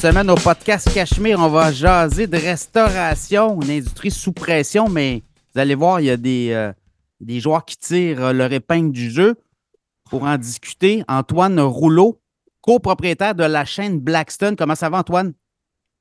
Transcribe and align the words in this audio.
semaine 0.00 0.30
au 0.30 0.34
podcast 0.34 0.90
Cachemire, 0.94 1.38
on 1.40 1.50
va 1.50 1.70
jaser 1.70 2.26
de 2.26 2.38
restauration, 2.38 3.60
une 3.60 3.70
industrie 3.70 4.10
sous 4.10 4.32
pression, 4.32 4.88
mais 4.88 5.22
vous 5.52 5.60
allez 5.60 5.74
voir, 5.74 6.00
il 6.00 6.06
y 6.06 6.10
a 6.10 6.16
des, 6.16 6.52
euh, 6.52 6.72
des 7.20 7.38
joueurs 7.38 7.66
qui 7.66 7.76
tirent 7.76 8.24
euh, 8.24 8.32
leur 8.32 8.50
épingle 8.50 8.92
du 8.92 9.10
jeu. 9.10 9.34
Pour 10.08 10.22
en 10.22 10.38
discuter, 10.38 11.04
Antoine 11.06 11.60
Rouleau, 11.60 12.18
copropriétaire 12.62 13.34
de 13.34 13.44
la 13.44 13.66
chaîne 13.66 14.00
Blackstone. 14.00 14.56
Comment 14.56 14.74
ça 14.74 14.88
va, 14.88 15.00
Antoine? 15.00 15.34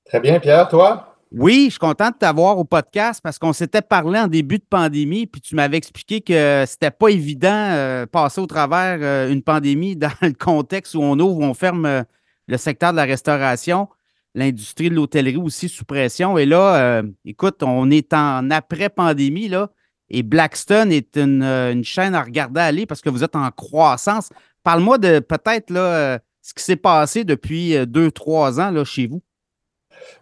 Très 0.06 0.22
bien, 0.22 0.40
Pierre, 0.40 0.70
toi? 0.70 1.18
Oui, 1.34 1.66
je 1.66 1.72
suis 1.72 1.80
content 1.80 2.10
de 2.10 2.16
t'avoir 2.18 2.58
au 2.58 2.64
podcast 2.64 3.20
parce 3.22 3.38
qu'on 3.38 3.52
s'était 3.52 3.82
parlé 3.82 4.18
en 4.18 4.28
début 4.28 4.60
de 4.60 4.66
pandémie, 4.68 5.28
puis 5.28 5.42
tu 5.42 5.56
m'avais 5.56 5.76
expliqué 5.76 6.22
que 6.22 6.64
c'était 6.66 6.90
pas 6.90 7.10
évident 7.10 7.50
euh, 7.52 8.06
passer 8.06 8.40
au 8.40 8.48
travers 8.48 8.98
euh, 9.02 9.30
une 9.30 9.44
pandémie 9.44 9.96
dans 9.98 10.10
le 10.22 10.32
contexte 10.32 10.96
où 10.96 11.02
on 11.02 11.20
ouvre, 11.20 11.40
où 11.40 11.44
on 11.44 11.54
ferme 11.54 12.06
le 12.50 12.58
secteur 12.58 12.92
de 12.92 12.98
la 12.98 13.06
restauration, 13.06 13.88
l'industrie 14.36 14.90
de 14.90 14.96
l'hôtellerie 14.96 15.38
aussi 15.38 15.70
sous 15.70 15.86
pression. 15.86 16.38
Et 16.38 16.46
là, 16.46 17.02
écoute, 17.26 17.64
on 17.64 17.90
est 17.90 18.14
en 18.14 18.50
après-pandémie, 18.52 19.48
là, 19.48 19.70
et 20.10 20.24
Blackstone 20.24 20.92
est 20.92 21.16
une, 21.18 21.44
une, 21.44 21.84
chaîne 21.84 22.16
à 22.16 22.24
regarder 22.24 22.60
aller 22.60 22.86
parce 22.86 23.02
que 23.02 23.10
vous 23.10 23.24
êtes 23.24 23.36
en 23.36 23.50
croissance. 23.52 24.30
Parle-moi 24.64 24.98
de 24.98 25.20
peut-être 25.20 25.70
là, 25.70 26.20
ce 26.42 26.54
qui 26.54 26.64
s'est 26.64 26.76
passé 26.76 27.24
depuis 27.24 27.86
deux, 27.86 28.12
trois 28.12 28.60
ans 28.60 28.72
là, 28.72 28.84
chez 28.84 29.08
vous. 29.08 29.22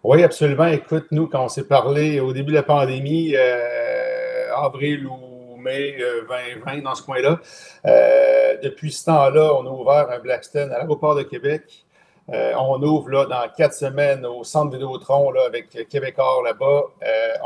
Oui, 0.04 0.24
absolument. 0.24 0.68
Écoute, 0.68 1.08
nous, 1.12 1.28
quand 1.28 1.46
on 1.46 1.48
s'est 1.48 1.68
parlé 1.68 2.20
au 2.20 2.34
début 2.34 2.52
de 2.52 2.58
la 2.58 2.64
pandémie, 2.64 3.34
euh, 3.36 4.54
avril 4.56 5.08
ou 5.08 5.58
mai 5.58 5.98
2020, 6.30 6.78
euh, 6.78 6.82
dans 6.82 6.96
ce 6.96 7.04
coin-là, 7.04 7.40
euh, 7.86 8.58
depuis 8.64 8.92
ce 8.92 9.06
temps-là, 9.06 9.54
on 9.56 9.66
a 9.66 9.70
ouvert 9.70 10.10
un 10.12 10.20
Blackstone 10.20 10.72
à 10.72 10.78
l'aéroport 10.78 11.16
de 11.16 11.24
Québec. 11.24 11.86
On 12.30 12.82
ouvre 12.82 13.10
là, 13.10 13.26
dans 13.26 13.48
quatre 13.56 13.74
semaines 13.74 14.26
au 14.26 14.44
centre 14.44 14.72
Vidéotron 14.72 15.32
là, 15.32 15.44
avec 15.46 15.88
Québécois 15.90 16.42
là-bas. 16.44 16.84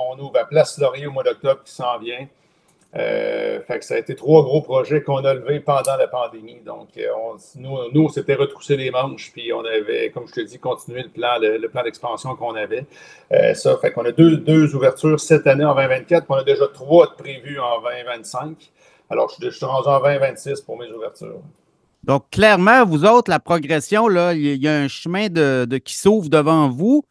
on 0.09 0.19
ouvre 0.19 0.37
à 0.39 0.45
Place 0.45 0.77
Laurier 0.77 1.07
au 1.07 1.11
mois 1.11 1.23
d'octobre 1.23 1.61
qui 1.63 1.71
s'en 1.71 1.99
vient. 1.99 2.27
Euh, 2.93 3.61
fait 3.61 3.79
que 3.79 3.85
ça 3.85 3.93
a 3.93 3.97
été 3.97 4.15
trois 4.15 4.43
gros 4.43 4.61
projets 4.61 5.01
qu'on 5.01 5.23
a 5.23 5.33
levés 5.33 5.61
pendant 5.61 5.95
la 5.95 6.07
pandémie. 6.07 6.59
Donc, 6.65 6.89
euh, 6.97 7.07
on, 7.17 7.35
nous, 7.55 7.77
nous, 7.93 8.03
on 8.03 8.09
s'était 8.09 8.35
retroussé 8.35 8.75
les 8.75 8.91
manches, 8.91 9.31
puis 9.31 9.53
on 9.53 9.63
avait, 9.63 10.11
comme 10.11 10.27
je 10.27 10.33
te 10.33 10.41
dis, 10.41 10.59
continué 10.59 11.03
le 11.03 11.09
plan, 11.69 11.83
d'expansion 11.83 12.35
qu'on 12.35 12.55
avait. 12.55 12.85
Euh, 13.31 13.53
ça 13.53 13.77
fait 13.77 13.91
qu'on 13.91 14.03
a 14.03 14.11
deux, 14.11 14.37
deux, 14.37 14.75
ouvertures 14.75 15.19
cette 15.19 15.47
année 15.47 15.63
en 15.63 15.73
2024, 15.73 16.25
puis 16.25 16.33
on 16.33 16.35
a 16.35 16.43
déjà 16.43 16.67
trois 16.67 17.15
prévues 17.15 17.59
en 17.59 17.81
2025. 17.81 18.71
Alors, 19.09 19.29
je, 19.29 19.49
je 19.49 19.55
suis 19.55 19.65
rendu 19.65 19.87
en 19.87 19.99
2026 19.99 20.61
pour 20.61 20.77
mes 20.77 20.89
ouvertures. 20.89 21.41
Donc, 22.03 22.29
clairement, 22.31 22.85
vous 22.85 23.05
autres, 23.05 23.29
la 23.29 23.39
progression, 23.39 24.07
là, 24.07 24.33
il 24.33 24.61
y 24.61 24.67
a 24.67 24.75
un 24.75 24.87
chemin 24.87 25.27
de, 25.29 25.65
de 25.69 25.77
qui 25.77 25.95
s'ouvre 25.95 26.29
devant 26.29 26.69
vous. 26.69 27.03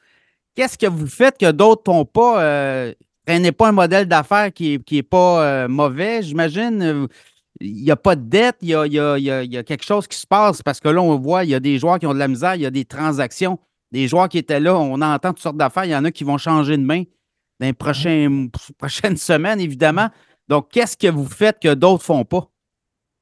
Qu'est-ce 0.55 0.77
que 0.77 0.87
vous 0.87 1.07
faites 1.07 1.39
que 1.39 1.51
d'autres 1.53 1.91
n'ont 1.91 2.05
pas? 2.05 2.95
n'est 3.29 3.53
pas 3.53 3.69
un 3.69 3.73
modèle 3.73 4.07
d'affaires 4.07 4.53
qui 4.53 4.79
n'est 4.79 4.99
est 4.99 5.03
pas 5.03 5.45
euh, 5.45 5.69
mauvais, 5.69 6.23
j'imagine. 6.23 7.09
Il 7.61 7.83
n'y 7.83 7.91
a 7.91 7.97
pas 7.97 8.17
de 8.17 8.23
dette, 8.23 8.57
il 8.63 8.69
y 8.69 8.77
a, 8.77 9.63
quelque 9.63 9.85
chose 9.85 10.09
qui 10.09 10.19
se 10.19 10.27
passe 10.27 10.63
parce 10.63 10.81
que 10.81 10.89
là, 10.89 11.03
on 11.03 11.19
voit, 11.19 11.45
il 11.45 11.51
y 11.51 11.55
a 11.55 11.61
des 11.61 11.79
joueurs 11.79 11.99
qui 11.99 12.07
ont 12.07 12.15
de 12.15 12.19
la 12.19 12.29
misère, 12.29 12.55
il 12.55 12.63
y 12.63 12.67
a 12.67 12.71
des 12.71 12.85
transactions. 12.85 13.59
Des 13.93 14.09
joueurs 14.09 14.29
qui 14.29 14.39
étaient 14.39 14.61
là, 14.61 14.77
on 14.77 15.01
entend 15.03 15.31
toutes 15.31 15.43
sortes 15.43 15.57
d'affaires. 15.57 15.85
Il 15.85 15.91
y 15.91 15.97
en 15.97 16.05
a 16.05 16.11
qui 16.11 16.25
vont 16.25 16.39
changer 16.39 16.77
de 16.77 16.83
main 16.83 17.03
dans 17.59 17.67
les 17.67 17.73
prochaines 18.79 19.17
semaines, 19.17 19.61
évidemment. 19.61 20.09
Donc, 20.49 20.71
qu'est-ce 20.71 20.97
que 20.97 21.09
vous 21.09 21.27
faites 21.27 21.59
que 21.61 21.75
d'autres 21.75 22.03
ne 22.03 22.17
font 22.17 22.25
pas? 22.25 22.50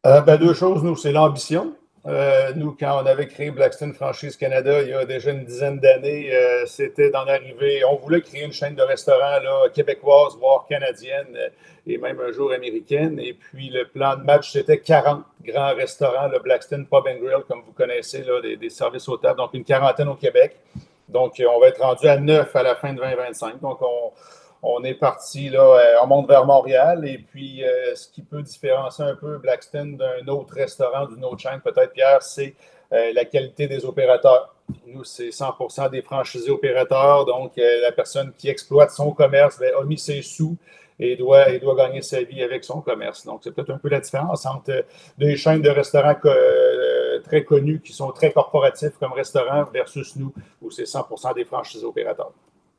Euh, 0.06 0.20
ben, 0.20 0.36
deux 0.36 0.54
choses, 0.54 0.84
nous, 0.84 0.96
c'est 0.96 1.10
l'ambition. 1.10 1.74
Euh, 2.06 2.52
nous, 2.54 2.76
quand 2.78 3.02
on 3.02 3.06
avait 3.06 3.26
créé 3.26 3.50
Blackstone 3.50 3.92
Franchise 3.92 4.36
Canada 4.36 4.80
il 4.82 4.90
y 4.90 4.92
a 4.92 5.04
déjà 5.04 5.32
une 5.32 5.44
dizaine 5.44 5.80
d'années, 5.80 6.32
euh, 6.32 6.64
c'était 6.66 7.10
d'en 7.10 7.26
arriver. 7.26 7.82
On 7.84 7.96
voulait 7.96 8.20
créer 8.20 8.44
une 8.44 8.52
chaîne 8.52 8.76
de 8.76 8.82
restaurants 8.82 9.40
là, 9.42 9.68
québécoise, 9.74 10.36
voire 10.38 10.66
canadienne 10.68 11.36
et 11.84 11.98
même 11.98 12.20
un 12.20 12.30
jour 12.30 12.52
américaine. 12.52 13.18
Et 13.18 13.34
puis 13.34 13.70
le 13.70 13.86
plan 13.88 14.16
de 14.16 14.22
match, 14.22 14.52
c'était 14.52 14.78
40 14.78 15.24
grands 15.44 15.74
restaurants, 15.74 16.28
le 16.28 16.38
Blackstone 16.38 16.86
Pub 16.86 17.04
and 17.08 17.20
Grill, 17.20 17.42
comme 17.48 17.62
vous 17.66 17.72
connaissez, 17.72 18.22
là, 18.22 18.40
des, 18.40 18.56
des, 18.56 18.70
services 18.70 19.08
aux 19.08 19.16
tables, 19.16 19.38
donc 19.38 19.50
une 19.52 19.64
quarantaine 19.64 20.08
au 20.08 20.14
Québec. 20.14 20.56
Donc, 21.08 21.42
on 21.44 21.58
va 21.58 21.68
être 21.68 21.82
rendu 21.82 22.06
à 22.06 22.18
neuf 22.18 22.54
à 22.54 22.62
la 22.62 22.76
fin 22.76 22.92
de 22.92 22.98
2025. 22.98 23.60
Donc, 23.60 23.80
on, 23.82 24.12
on 24.62 24.82
est 24.82 24.94
parti, 24.94 25.48
là, 25.48 25.60
euh, 25.60 25.94
on 26.02 26.06
monte 26.06 26.28
vers 26.28 26.44
Montréal. 26.44 27.06
Et 27.06 27.18
puis, 27.18 27.64
euh, 27.64 27.94
ce 27.94 28.08
qui 28.08 28.22
peut 28.22 28.42
différencier 28.42 29.04
un 29.04 29.14
peu 29.14 29.38
Blackstone 29.38 29.96
d'un 29.96 30.26
autre 30.28 30.54
restaurant, 30.54 31.06
d'une 31.06 31.24
autre 31.24 31.38
chaîne, 31.38 31.60
peut-être, 31.60 31.92
Pierre, 31.92 32.22
c'est 32.22 32.54
euh, 32.92 33.12
la 33.14 33.24
qualité 33.24 33.66
des 33.68 33.84
opérateurs. 33.84 34.54
Nous, 34.86 35.04
c'est 35.04 35.30
100% 35.30 35.90
des 35.90 36.02
franchisés 36.02 36.50
opérateurs. 36.50 37.24
Donc, 37.24 37.52
la 37.56 37.92
personne 37.92 38.32
qui 38.36 38.48
exploite 38.48 38.90
son 38.90 39.12
commerce 39.12 39.58
ben, 39.58 39.72
a 39.80 39.84
mis 39.84 39.98
ses 39.98 40.20
sous 40.20 40.56
et 40.98 41.16
doit, 41.16 41.48
et 41.48 41.58
doit 41.58 41.74
gagner 41.74 42.02
sa 42.02 42.22
vie 42.22 42.42
avec 42.42 42.64
son 42.64 42.82
commerce. 42.82 43.24
Donc, 43.24 43.40
c'est 43.44 43.52
peut-être 43.52 43.70
un 43.70 43.78
peu 43.78 43.88
la 43.88 44.00
différence 44.00 44.44
entre 44.44 44.84
des 45.16 45.36
chaînes 45.36 45.62
de 45.62 45.70
restaurants 45.70 46.16
très 47.24 47.44
connues 47.44 47.80
qui 47.80 47.94
sont 47.94 48.10
très 48.10 48.30
corporatifs 48.30 48.98
comme 49.00 49.12
restaurants 49.12 49.64
versus 49.72 50.16
nous, 50.16 50.34
où 50.60 50.70
c'est 50.70 50.84
100% 50.84 51.34
des 51.34 51.46
franchisés 51.46 51.86
opérateurs. 51.86 52.32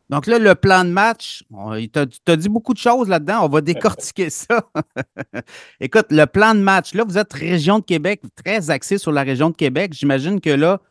Donc 0.09 0.25
là, 0.25 0.39
le 0.39 0.55
plan 0.55 0.83
de 0.83 0.89
match, 0.89 1.43
tu 1.93 1.99
as, 1.99 2.35
dit 2.35 2.49
beaucoup 2.49 2.73
de 2.73 2.79
choses 2.79 3.07
là-dedans. 3.07 3.45
On 3.45 3.47
va 3.47 3.61
décortiquer 3.61 4.29
ça. 4.31 4.61
Écoute, 5.79 6.07
le 6.09 6.25
plan 6.25 6.55
de 6.55 6.59
match, 6.59 6.93
là, 6.95 7.03
vous 7.03 7.17
êtes 7.17 7.31
région 7.31 7.79
de 7.79 7.83
Québec, 7.83 8.21
très 8.43 8.71
axé 8.71 8.97
sur 8.97 9.11
la 9.11 9.21
région 9.21 9.51
de 9.51 9.55
Québec. 9.55 9.93
J'imagine 9.93 10.41
que 10.41 10.49
là, 10.49 10.81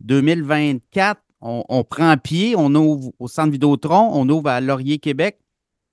2024, 0.00 1.20
on, 1.40 1.84
prend 1.84 2.16
pied, 2.16 2.54
on 2.56 2.74
ouvre 2.74 3.12
au 3.20 3.28
centre 3.28 3.52
Vidéotron, 3.52 4.10
on 4.12 4.28
ouvre 4.28 4.50
à 4.50 4.60
Laurier, 4.60 4.98
Québec. 4.98 5.38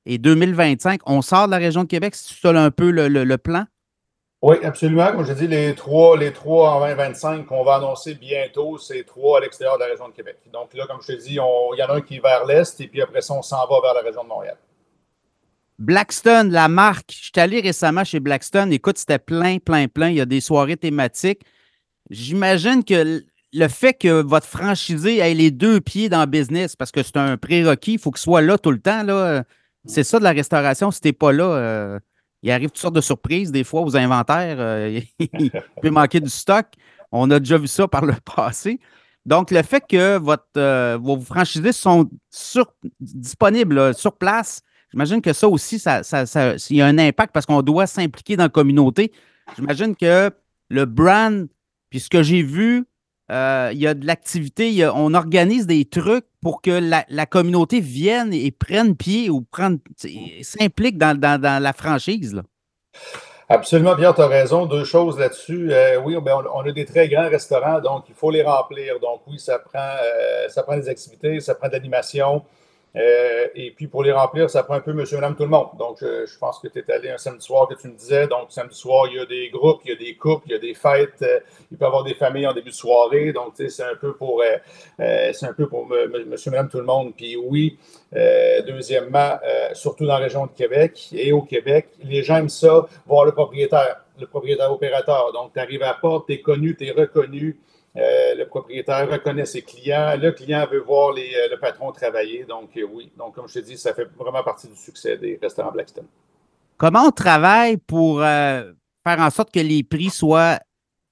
Et 0.08 0.18
2025, 0.18 1.02
on 1.06 1.22
sort 1.22 1.46
de 1.46 1.52
la 1.52 1.58
région 1.58 1.84
de 1.84 1.88
Québec. 1.88 2.16
C'est 2.16 2.40
ça 2.40 2.50
un 2.50 2.72
peu 2.72 2.90
le 2.90 3.38
plan? 3.38 3.66
Oui, 4.48 4.58
absolument. 4.64 5.12
Comme 5.12 5.26
je 5.26 5.34
dis, 5.34 5.48
les 5.48 5.74
trois, 5.74 6.16
les 6.16 6.32
trois 6.32 6.76
en 6.76 6.80
2025 6.82 7.48
qu'on 7.48 7.64
va 7.64 7.78
annoncer 7.78 8.14
bientôt, 8.14 8.78
c'est 8.78 9.04
trois 9.04 9.40
à 9.40 9.42
l'extérieur 9.42 9.78
de 9.78 9.84
la 9.84 9.90
région 9.90 10.08
de 10.08 10.14
Québec. 10.14 10.38
Donc 10.54 10.72
là, 10.76 10.86
comme 10.86 11.02
je 11.02 11.14
te 11.14 11.20
dis, 11.20 11.30
il 11.30 11.36
y 11.38 11.40
en 11.40 11.90
a 11.90 11.96
un 11.96 12.02
qui 12.02 12.18
est 12.18 12.20
vers 12.20 12.46
l'est 12.46 12.80
et 12.80 12.88
puis 12.88 13.02
après 13.02 13.22
ça, 13.22 13.34
on 13.34 13.42
s'en 13.42 13.66
va 13.66 13.82
vers 13.82 13.96
la 13.96 14.02
région 14.02 14.24
de 14.24 14.28
Montréal. 14.28 14.58
Blackstone, 15.80 16.52
la 16.52 16.68
marque. 16.68 17.12
Je 17.12 17.24
suis 17.24 17.32
allé 17.38 17.60
récemment 17.60 18.04
chez 18.04 18.20
Blackstone. 18.20 18.72
Écoute, 18.72 19.00
c'était 19.00 19.18
plein, 19.18 19.58
plein, 19.58 19.88
plein. 19.88 20.10
Il 20.10 20.18
y 20.18 20.22
a 20.22 20.28
des 20.28 20.42
soirées 20.42 20.78
thématiques. 20.78 21.42
J'imagine 22.12 22.84
que 22.84 23.24
le 23.52 23.68
fait 23.68 23.96
que 23.96 24.22
votre 24.22 24.46
franchisé 24.46 25.18
ait 25.18 25.34
les 25.34 25.50
deux 25.50 25.82
pieds 25.82 26.08
dans 26.08 26.20
le 26.20 26.28
business, 26.28 26.76
parce 26.76 26.92
que 26.92 27.02
c'est 27.02 27.18
un 27.18 27.38
prérequis, 27.38 27.94
il 27.94 28.00
faut 28.00 28.12
qu'il 28.12 28.22
soit 28.22 28.42
là 28.42 28.60
tout 28.60 28.72
le 28.72 28.80
temps. 28.80 29.02
Là. 29.02 29.44
C'est 29.86 30.04
ça 30.04 30.20
de 30.20 30.24
la 30.24 30.34
restauration. 30.34 30.92
Si 30.92 31.02
tu 31.02 31.08
n'es 31.08 31.14
pas 31.14 31.32
là, 31.32 31.46
euh, 31.46 32.00
il 32.46 32.52
arrive 32.52 32.70
toutes 32.70 32.78
sortes 32.78 32.96
de 32.96 33.02
surprises 33.02 33.52
des 33.52 33.64
fois 33.64 33.82
aux 33.82 33.98
inventaires. 33.98 34.58
Euh, 34.60 35.02
il 35.20 35.52
peut 35.82 35.90
manquer 35.90 36.20
du 36.20 36.30
stock. 36.30 36.68
On 37.12 37.32
a 37.32 37.40
déjà 37.40 37.58
vu 37.58 37.68
ça 37.68 37.88
par 37.88 38.06
le 38.06 38.14
passé. 38.36 38.80
Donc, 39.26 39.50
le 39.50 39.64
fait 39.64 39.84
que 39.90 40.20
euh, 40.58 40.98
vos 41.02 41.20
franchisés 41.20 41.72
sont 41.72 42.08
disponibles 43.00 43.96
sur 43.96 44.16
place, 44.16 44.62
j'imagine 44.92 45.22
que 45.24 45.34
ça 45.34 45.50
aussi, 45.50 45.80
ça, 45.80 46.02
il 46.70 46.78
y 46.78 46.82
a 46.82 46.86
un 46.86 47.00
impact 47.00 47.34
parce 47.34 47.48
qu'on 47.48 47.64
doit 47.64 47.88
s'impliquer 47.88 48.38
dans 48.38 48.44
la 48.44 48.50
communauté. 48.50 49.12
J'imagine 49.56 49.96
que 49.96 50.30
le 50.70 50.86
brand, 50.86 51.48
puis 51.90 52.00
ce 52.00 52.10
que 52.10 52.22
j'ai 52.22 52.44
vu, 52.44 52.86
euh, 53.32 53.70
il 53.74 53.80
y 53.80 53.88
a 53.88 53.94
de 53.94 54.06
l'activité, 54.06 54.88
on 54.94 55.14
organise 55.14 55.66
des 55.66 55.86
trucs 55.86 56.26
pour 56.42 56.62
que 56.62 56.72
la, 57.10 57.26
communauté 57.26 57.80
vienne 57.80 58.34
et 58.34 58.52
prenne 58.52 58.96
pied 58.96 59.30
ou 59.30 59.46
s'implique 60.42 60.98
dans, 60.98 61.20
la 61.42 61.74
franchise. 61.74 62.42
Absolument, 63.48 63.96
bien, 63.96 64.12
tu 64.12 64.22
as 64.22 64.28
raison. 64.28 64.66
Deux 64.66 64.86
choses 64.86 65.20
là-dessus. 65.20 65.72
Euh, 65.72 66.00
oui, 66.04 66.18
ben, 66.20 66.42
on, 66.54 66.62
a 66.62 66.72
des 66.72 66.86
très 66.86 67.08
grands 67.08 67.30
restaurants, 67.30 67.80
donc 67.80 68.06
il 68.10 68.16
faut 68.16 68.32
les 68.32 68.42
remplir. 68.42 69.00
Donc 69.00 69.22
oui, 69.28 69.38
ça 69.38 69.60
prend, 69.60 69.80
euh, 70.04 70.50
ça 70.50 70.64
prend 70.64 70.76
des 70.76 70.90
activités, 70.90 71.40
ça 71.40 71.54
prend 71.54 71.68
de 71.68 71.74
l'animation. 71.74 72.44
Euh, 72.96 73.48
et 73.56 73.72
puis 73.72 73.88
pour 73.88 74.04
les 74.04 74.12
remplir, 74.12 74.50
ça 74.50 74.64
prend 74.64 74.76
un 74.76 74.80
peu 74.80 74.94
monsieur, 74.94 75.18
madame, 75.18 75.36
tout 75.36 75.44
le 75.44 75.50
monde. 75.50 75.70
Donc 75.78 75.98
je, 76.00 76.38
pense 76.40 76.60
que 76.60 76.68
tu 76.68 76.80
es 76.80 76.92
allé 76.92 77.10
un 77.10 77.18
samedi 77.18 77.46
soir 77.46 77.68
que 77.68 77.74
tu 77.76 77.88
me 77.88 77.94
disais. 77.94 78.28
Donc 78.28 78.52
samedi 78.52 78.76
soir, 78.76 79.08
il 79.12 79.18
y 79.18 79.20
a 79.20 79.26
des 79.26 79.50
groupes, 79.50 79.82
il 79.86 79.92
y 79.92 79.94
a 79.94 79.98
des 79.98 80.16
couples, 80.16 80.46
il 80.48 80.52
y 80.54 80.56
a 80.56 80.60
des 80.60 80.74
fêtes. 80.74 81.22
Euh, 81.22 81.40
il 81.72 81.78
peut 81.78 81.86
y 81.86 81.88
avoir 81.88 82.04
des 82.04 82.14
familles 82.14 82.48
en 82.48 82.54
début 82.54 82.70
de 82.70 82.76
soirée. 82.76 83.34
Donc 83.34 83.54
c'est 83.56 83.84
un 83.84 83.96
peu 83.96 84.14
pour, 84.16 84.42
euh, 84.42 85.32
c'est 85.34 85.46
un 85.46 85.54
peu 85.54 85.68
pour 85.68 85.88
monsieur, 85.88 86.52
madame, 86.52 86.70
tout 86.70 86.78
le 86.78 86.86
monde. 86.86 87.14
Puis 87.16 87.36
oui, 87.36 87.78
deuxièmement, 88.66 89.38
surtout 89.74 90.06
dans 90.06 90.14
la 90.14 90.20
région 90.20 90.46
de 90.46 90.52
Québec 90.52 91.10
et 91.14 91.34
au 91.34 91.42
Québec, 91.42 91.90
les 92.04 92.24
gens 92.24 92.38
aiment 92.38 92.50
ça, 92.50 92.86
voir 93.06 93.26
le 93.26 93.34
propriétaire, 93.34 94.06
le 94.20 94.28
propriétaire 94.28 94.72
opérateur. 94.72 95.34
Donc 95.34 95.54
tu 95.54 95.60
arrives 95.60 95.84
à 95.84 95.88
la 95.88 95.94
porte, 95.96 96.28
tu 96.28 96.34
es 96.34 96.42
connu, 96.42 96.76
tu 96.78 96.86
es 96.86 96.92
reconnu. 96.92 97.58
Euh, 97.98 98.36
le 98.36 98.46
propriétaire 98.46 99.10
reconnaît 99.10 99.46
ses 99.46 99.62
clients. 99.62 100.18
Le 100.22 100.32
client 100.32 100.68
veut 100.70 100.82
voir 100.82 101.12
euh, 101.12 101.50
le 101.50 101.58
patron 101.58 101.92
travailler. 101.92 102.44
Donc, 102.44 102.72
euh, 102.76 102.86
oui. 102.92 103.12
Donc, 103.18 103.36
comme 103.36 103.48
je 103.48 103.54
te 103.56 103.60
dis, 103.60 103.78
ça 103.78 103.94
fait 103.94 104.08
vraiment 104.18 104.44
partie 104.44 104.68
du 104.68 104.76
succès 104.76 105.18
des 105.18 105.40
restaurants 105.42 105.72
Blackstone. 105.72 106.08
Comment 106.78 107.04
on 107.04 107.12
travaille 107.12 107.78
pour 107.78 108.20
faire 108.20 108.76
en 109.06 109.30
sorte 109.30 109.54
que 109.54 109.62
les 109.62 109.82
prix 109.84 110.10
soient 110.10 110.60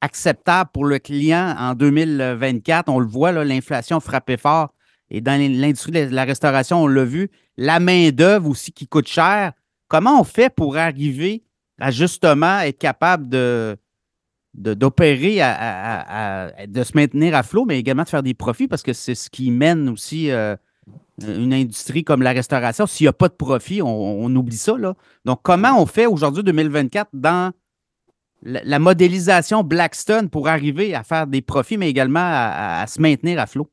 acceptable 0.01 0.69
pour 0.73 0.83
le 0.83 0.99
client 0.99 1.55
en 1.57 1.73
2024. 1.73 2.89
On 2.89 2.99
le 2.99 3.07
voit, 3.07 3.31
l'inflation 3.31 4.01
frappait 4.01 4.35
fort. 4.35 4.73
Et 5.09 5.21
dans 5.21 5.39
l'industrie 5.39 5.91
de 5.91 6.13
la 6.13 6.25
restauration, 6.25 6.83
on 6.83 6.87
l'a 6.87 7.05
vu. 7.05 7.31
La 7.55 7.79
main-d'œuvre 7.79 8.49
aussi 8.49 8.73
qui 8.73 8.87
coûte 8.87 9.07
cher. 9.07 9.53
Comment 9.87 10.19
on 10.19 10.25
fait 10.25 10.53
pour 10.53 10.75
arriver 10.75 11.43
à 11.79 11.91
justement 11.91 12.59
être 12.59 12.77
capable 12.77 13.29
de, 13.29 13.77
d'opérer, 14.53 15.37
de 16.67 16.83
se 16.83 16.91
maintenir 16.95 17.35
à 17.35 17.43
flot, 17.43 17.65
mais 17.65 17.79
également 17.79 18.03
de 18.03 18.09
faire 18.09 18.23
des 18.23 18.33
profits 18.33 18.67
parce 18.67 18.83
que 18.83 18.93
c'est 18.93 19.15
ce 19.15 19.29
qui 19.29 19.49
mène 19.51 19.89
aussi 19.89 20.29
euh, 20.31 20.55
une 21.25 21.53
industrie 21.53 22.03
comme 22.03 22.21
la 22.21 22.31
restauration. 22.31 22.85
S'il 22.85 23.05
n'y 23.05 23.09
a 23.09 23.13
pas 23.13 23.29
de 23.29 23.33
profit, 23.33 23.81
on, 23.81 24.35
oublie 24.35 24.57
ça. 24.57 24.77
Là. 24.77 24.93
Donc, 25.25 25.39
comment 25.41 25.81
on 25.81 25.85
fait 25.85 26.05
aujourd'hui, 26.05 26.43
2024, 26.43 27.09
dans 27.13 27.51
la, 28.43 28.79
modélisation 28.79 29.63
Blackstone 29.63 30.29
pour 30.29 30.47
arriver 30.47 30.93
à 30.93 31.03
faire 31.03 31.25
des 31.25 31.41
profits, 31.41 31.77
mais 31.77 31.89
également 31.89 32.19
à 32.23 32.85
se 32.87 33.01
maintenir 33.01 33.39
à 33.39 33.47
flot? 33.47 33.72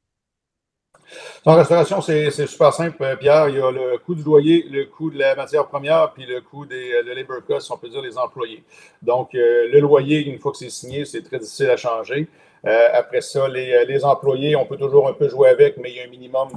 En 1.45 1.57
restauration, 1.57 2.01
c'est 2.01 2.31
super 2.47 2.73
simple, 2.73 3.03
euh, 3.03 3.17
Pierre. 3.17 3.49
Il 3.49 3.57
y 3.57 3.61
a 3.61 3.71
le 3.71 3.99
coût 3.99 4.15
du 4.15 4.23
loyer, 4.23 4.67
le 4.71 4.85
coût 4.85 5.11
de 5.11 5.19
la 5.19 5.35
matière 5.35 5.67
première, 5.67 6.13
puis 6.13 6.27
le 6.27 6.41
coût 6.43 6.67
des 6.67 6.93
euh, 6.93 7.15
labor 7.15 7.39
costs, 7.47 7.71
on 7.71 7.79
peut 7.79 7.89
dire 7.89 8.03
les 8.03 8.19
employés. 8.19 8.63
Donc, 9.01 9.35
euh, 9.35 9.69
le 9.73 9.81
loyer, 9.81 10.27
une 10.27 10.39
fois 10.39 10.53
que 10.53 10.59
c'est 10.59 10.71
signé, 10.71 11.05
c'est 11.05 11.23
très 11.23 11.39
difficile 11.39 11.71
à 11.71 11.77
changer. 11.77 12.29
après 12.63 13.23
ça, 13.23 13.49
les, 13.49 14.05
employés, 14.05 14.55
on 14.55 14.67
peut 14.67 14.77
toujours 14.77 15.09
un 15.09 15.15
peu 15.15 15.29
jouer 15.29 15.49
avec, 15.49 15.79
mais 15.79 15.91
il 15.91 15.97
y 15.97 16.01
a 16.01 16.05
un 16.05 16.09
minimum 16.09 16.49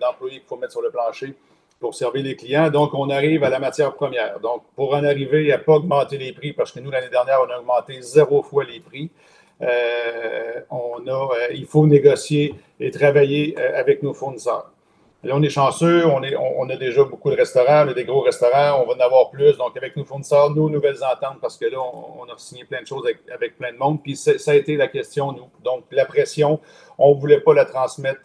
d'employés 0.00 0.40
qu'il 0.40 0.48
faut 0.48 0.58
mettre 0.58 0.72
sur 0.72 0.82
le 0.82 0.90
plancher 0.90 1.34
pour 1.80 1.94
servir 1.94 2.22
les 2.22 2.36
clients. 2.36 2.70
Donc, 2.70 2.92
on 2.92 3.08
arrive 3.08 3.42
à 3.42 3.48
la 3.48 3.58
matière 3.58 3.94
première. 3.94 4.38
Donc, 4.40 4.64
pour 4.74 4.94
en 4.94 5.02
arriver 5.02 5.50
à 5.52 5.56
ne 5.56 5.62
pas 5.62 5.74
augmenter 5.74 6.18
les 6.18 6.32
prix, 6.32 6.52
parce 6.52 6.72
que 6.72 6.80
nous, 6.80 6.90
l'année 6.90 7.08
dernière, 7.08 7.38
on 7.46 7.50
a 7.50 7.58
augmenté 7.58 8.02
zéro 8.02 8.42
fois 8.42 8.64
les 8.64 8.80
prix. 8.80 9.10
Euh, 9.62 10.60
on 10.70 11.06
a, 11.06 11.10
euh, 11.10 11.48
il 11.54 11.66
faut 11.66 11.86
négocier 11.86 12.54
et 12.78 12.90
travailler 12.90 13.56
euh, 13.58 13.78
avec 13.78 14.02
nos 14.02 14.12
fournisseurs. 14.12 14.70
Là, 15.22 15.34
on 15.34 15.42
est 15.42 15.50
chanceux, 15.50 16.04
on, 16.06 16.68
a 16.68 16.76
déjà 16.76 17.02
beaucoup 17.02 17.30
de 17.30 17.36
restaurants, 17.36 17.86
des 17.86 18.04
gros 18.04 18.20
restaurants, 18.20 18.80
on 18.80 18.86
va 18.86 18.94
en 18.94 19.00
avoir 19.00 19.30
plus. 19.30 19.56
Donc, 19.56 19.76
avec 19.76 19.96
nos 19.96 20.04
fournisseurs, 20.04 20.50
nos 20.50 20.70
nouvelles 20.70 21.02
ententes, 21.02 21.40
parce 21.40 21.56
que 21.56 21.64
là, 21.64 21.78
on, 21.80 22.22
a 22.24 22.38
signé 22.38 22.64
plein 22.64 22.80
de 22.80 22.86
choses 22.86 23.04
avec, 23.34 23.56
plein 23.56 23.72
de 23.72 23.78
monde. 23.78 24.00
Puis, 24.00 24.14
ça 24.14 24.50
a 24.52 24.54
été 24.54 24.76
la 24.76 24.86
question, 24.86 25.32
nous. 25.32 25.48
Donc, 25.64 25.84
la 25.90 26.04
pression, 26.04 26.60
on 26.96 27.14
ne 27.14 27.20
voulait 27.20 27.40
pas 27.40 27.54
la 27.54 27.64
transmettre 27.64 28.20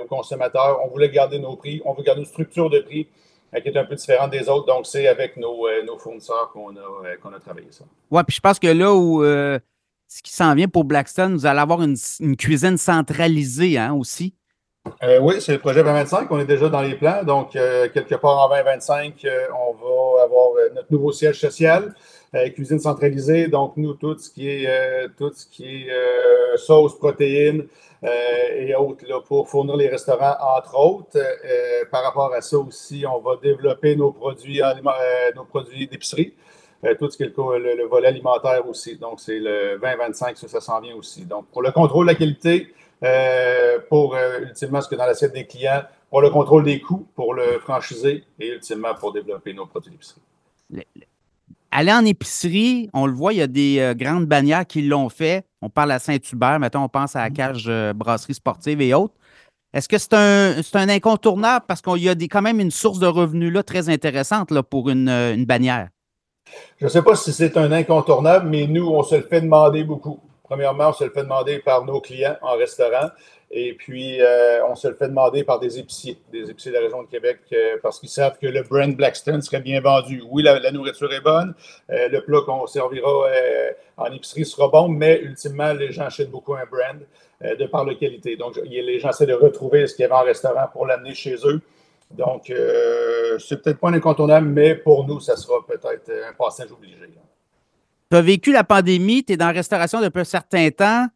aux 0.00 0.06
consommateurs. 0.06 0.78
On 0.84 0.88
voulait 0.88 1.08
garder 1.08 1.40
nos 1.40 1.56
prix. 1.56 1.82
On 1.84 1.94
veut 1.94 2.04
garder 2.04 2.20
une 2.20 2.26
structure 2.26 2.70
de 2.70 2.78
prix 2.78 3.08
qui 3.52 3.68
est 3.68 3.76
un 3.76 3.84
peu 3.84 3.96
différente 3.96 4.30
des 4.30 4.48
autres. 4.48 4.66
Donc, 4.66 4.86
c'est 4.86 5.08
avec 5.08 5.36
nos, 5.36 5.66
fournisseurs 5.98 6.52
qu'on 6.52 6.76
a, 6.76 7.16
qu'on 7.20 7.32
a 7.32 7.40
travaillé 7.40 7.68
ça. 7.70 7.84
Oui, 8.08 8.22
puis 8.24 8.36
je 8.36 8.40
pense 8.40 8.60
que 8.60 8.68
là 8.68 8.94
où 8.94 9.24
ce 10.16 10.22
qui 10.22 10.32
s'en 10.32 10.54
vient 10.54 10.66
pour 10.66 10.84
Blackstone, 10.84 11.34
vous 11.34 11.44
allez 11.44 11.60
avoir 11.60 11.82
une, 11.82 11.96
cuisine 12.38 12.78
centralisée 12.78 13.76
hein, 13.76 13.92
aussi. 13.92 14.32
Euh, 15.02 15.18
oui, 15.20 15.42
c'est 15.42 15.52
le 15.52 15.58
projet 15.58 15.82
2025. 15.82 16.30
On 16.30 16.38
est 16.38 16.46
déjà 16.46 16.70
dans 16.70 16.80
les 16.80 16.94
plans. 16.94 17.22
Donc, 17.22 17.54
euh, 17.54 17.88
quelque 17.92 18.14
part 18.14 18.38
en 18.38 18.48
2025, 18.48 19.12
euh, 19.24 19.46
on 19.52 19.74
va 19.74 20.22
avoir 20.22 20.52
notre 20.74 20.90
nouveau 20.90 21.12
siège 21.12 21.38
social, 21.38 21.94
cuisine 22.54 22.78
centralisée. 22.78 23.48
Donc, 23.48 23.74
nous, 23.76 23.92
tout 23.92 24.16
ce 24.16 24.30
qui 24.30 24.48
est, 24.48 25.08
tout 25.18 25.32
ce 25.34 25.46
qui 25.46 25.88
est 25.88 26.56
sauce, 26.56 26.96
protéines 26.98 27.66
et 28.02 28.74
autres 28.74 29.04
là, 29.06 29.20
pour 29.20 29.50
fournir 29.50 29.76
les 29.76 29.88
restaurants, 29.88 30.36
entre 30.56 30.78
autres. 30.78 31.18
par 31.90 32.04
rapport 32.04 32.32
à 32.32 32.40
ça 32.40 32.56
aussi, 32.58 33.04
on 33.06 33.20
va 33.20 33.36
développer 33.42 33.96
nos 33.96 34.12
produits, 34.12 34.62
nos 35.34 35.44
produits 35.44 35.86
d'épicerie. 35.88 36.34
Euh, 36.84 36.94
tout 36.98 37.10
ce 37.10 37.16
qui 37.16 37.22
est 37.22 37.36
le, 37.36 37.86
volet 37.86 38.08
alimentaire 38.08 38.66
aussi. 38.68 38.96
Donc, 38.96 39.20
c'est 39.20 39.38
le 39.38 39.78
2025, 39.80 40.36
ça, 40.36 40.48
ça 40.48 40.60
s'en 40.60 40.80
vient 40.80 40.94
aussi. 40.94 41.24
Donc, 41.24 41.46
pour 41.46 41.62
le 41.62 41.70
contrôle 41.72 42.06
de 42.06 42.12
la 42.12 42.14
qualité, 42.14 42.72
euh, 43.02 43.78
pour 43.88 44.14
euh, 44.14 44.40
ultimement 44.40 44.80
ce 44.80 44.88
que 44.88 44.94
dans 44.94 45.06
l'assiette 45.06 45.32
des 45.32 45.46
clients, 45.46 45.82
pour 46.10 46.20
le 46.20 46.30
contrôle 46.30 46.64
des 46.64 46.80
coûts, 46.80 47.06
pour 47.14 47.34
le 47.34 47.58
franchiser 47.60 48.24
et 48.38 48.48
ultimement 48.48 48.94
pour 48.94 49.12
développer 49.12 49.52
nos 49.52 49.66
produits 49.66 49.90
d'épicerie. 49.90 50.20
Aller 51.70 51.92
en 51.92 52.04
épicerie, 52.04 52.88
on 52.94 53.06
le 53.06 53.12
voit, 53.12 53.32
il 53.32 53.38
y 53.38 53.42
a 53.42 53.46
des 53.46 53.92
grandes 53.96 54.26
bannières 54.26 54.66
qui 54.66 54.82
l'ont 54.82 55.08
fait. 55.08 55.44
On 55.60 55.68
parle 55.68 55.92
à 55.92 55.98
Saint-Hubert, 55.98 56.58
maintenant 56.58 56.84
on 56.84 56.88
pense 56.88 57.16
à 57.16 57.22
la 57.22 57.30
cage 57.30 57.70
brasserie 57.94 58.34
sportive 58.34 58.80
et 58.80 58.94
autres. 58.94 59.14
Est-ce 59.74 59.88
que 59.88 59.98
c'est 59.98 60.14
un, 60.14 60.88
incontournable 60.88 61.66
parce 61.68 61.82
qu'il 61.82 62.02
y 62.02 62.08
a 62.08 62.14
des, 62.14 62.28
quand 62.28 62.40
même 62.40 62.60
une 62.60 62.70
source 62.70 62.98
de 62.98 63.06
revenus 63.06 63.52
là, 63.52 63.62
très 63.62 63.90
intéressante 63.90 64.50
là, 64.52 64.62
pour 64.62 64.88
une 64.88 65.44
bannière? 65.44 65.88
Je 66.78 66.84
ne 66.84 66.90
sais 66.90 67.02
pas 67.02 67.16
si 67.16 67.32
c'est 67.32 67.56
un 67.56 67.72
incontournable, 67.72 68.48
mais 68.48 68.66
nous, 68.66 68.86
on 68.88 69.02
se 69.02 69.14
le 69.14 69.22
fait 69.22 69.40
demander 69.40 69.84
beaucoup. 69.84 70.20
Premièrement, 70.42 70.90
on 70.90 70.92
se 70.92 71.04
le 71.04 71.10
fait 71.10 71.22
demander 71.22 71.58
par 71.58 71.84
nos 71.84 72.00
clients 72.00 72.36
en 72.42 72.56
restaurant. 72.56 73.08
Et 73.50 73.74
puis, 73.74 74.20
euh, 74.20 74.64
on 74.66 74.74
se 74.74 74.88
le 74.88 74.94
fait 74.94 75.08
demander 75.08 75.44
par 75.44 75.58
des 75.58 75.78
épiciers, 75.78 76.18
des 76.32 76.50
épiciers 76.50 76.72
de 76.72 76.76
la 76.76 76.82
région 76.82 77.02
de 77.02 77.08
Québec, 77.08 77.38
euh, 77.52 77.76
parce 77.82 78.00
qu'ils 78.00 78.08
savent 78.08 78.38
que 78.38 78.46
le 78.46 78.62
brand 78.62 78.94
Blackstone 78.94 79.40
serait 79.40 79.60
bien 79.60 79.80
vendu. 79.80 80.22
Oui, 80.30 80.42
la, 80.42 80.70
nourriture 80.72 81.12
est 81.12 81.20
bonne, 81.20 81.54
euh, 81.90 82.08
le 82.08 82.20
plat 82.22 82.40
qu'on 82.44 82.66
servira 82.66 83.28
en 83.96 84.06
épicerie 84.06 84.44
sera 84.44 84.68
bon, 84.68 84.88
mais 84.88 85.20
ultimement, 85.20 85.72
les 85.72 85.92
gens 85.92 86.04
achètent 86.04 86.30
beaucoup 86.30 86.54
un 86.54 86.66
brand 86.70 87.00
de 87.40 87.66
par 87.66 87.84
la 87.84 87.94
qualité. 87.94 88.36
Donc, 88.36 88.56
les 88.64 88.98
gens 88.98 89.10
essaient 89.10 89.26
de 89.26 89.34
retrouver 89.34 89.86
ce 89.86 89.94
qu'il 89.94 90.02
y 90.02 90.06
avait 90.06 90.14
en 90.14 90.24
restaurant 90.24 90.66
pour 90.72 90.86
l'amener 90.86 91.14
chez 91.14 91.36
eux. 91.44 91.60
Donc, 92.10 92.50
euh, 92.50 93.38
c'est 93.38 93.62
peut-être 93.62 93.78
pas 93.78 93.88
un 93.88 93.94
incontournable, 93.94 94.48
mais 94.48 94.74
pour 94.74 95.06
nous, 95.06 95.20
ça 95.20 95.36
sera 95.36 95.64
peut-être 95.66 96.10
un 96.28 96.32
passage 96.32 96.70
obligé. 96.72 96.96
Tu 98.10 98.16
as 98.16 98.22
vécu 98.22 98.52
la 98.52 98.64
pandémie, 98.64 99.24
tu 99.24 99.32
es 99.32 99.36
dans 99.36 99.46
la 99.46 99.52
restauration 99.52 100.00
depuis 100.00 100.20
un 100.20 100.24
certain 100.24 100.70
temps. 100.70 101.06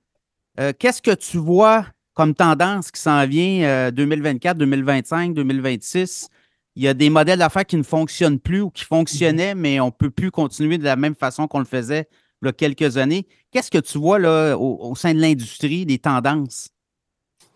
Euh, 0.58 0.72
qu'est-ce 0.76 1.00
que 1.00 1.14
tu 1.14 1.38
vois 1.38 1.87
comme 2.14 2.34
tendance 2.34 2.90
qui 2.90 3.00
s'en 3.00 3.25
vient 3.26 3.90
2024, 3.92 4.58
2025, 4.58 5.32
2026? 5.32 6.28
Il 6.76 6.82
y 6.82 6.88
a 6.88 6.94
des 6.94 7.08
modèles 7.08 7.38
d'affaires 7.38 7.64
qui 7.64 7.76
ne 7.76 7.82
fonctionnent 7.82 8.40
plus 8.40 8.62
ou 8.62 8.70
qui 8.70 8.84
fonctionnaient, 8.84 9.54
mais 9.54 9.81
on 9.81 9.87
ne 9.87 9.90
peut 9.90 10.10
plus 10.10 10.31
continuer 10.31 10.76
de 10.76 10.84
la 10.84 10.96
même 10.96 11.14
façon 11.14 11.46
qu'on 11.46 11.60
le 11.60 11.64
faisait 11.64 12.08
il 12.42 12.46
y 12.46 12.48
a 12.48 12.52
quelques 12.52 12.96
années. 12.96 13.26
Qu'est-ce 13.50 13.70
que 13.70 13.78
tu 13.78 13.98
vois 13.98 14.19
là, 14.19 14.56
au 14.56 14.94
sein 14.94 15.14
de 15.14 15.20
l'industrie, 15.20 15.87
des 15.87 15.98
tendances? 15.98 16.70